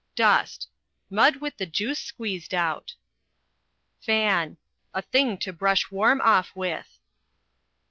Dust 0.15 0.67
Mud 1.11 1.35
with 1.35 1.57
the 1.57 1.67
juice 1.67 1.99
squeezed 2.01 2.55
out. 2.55 2.95
Fan 4.01 4.57
A 4.95 5.03
thing 5.03 5.37
to 5.37 5.53
brush 5.53 5.91
warm 5.91 6.19
off 6.21 6.55
with. 6.55 6.97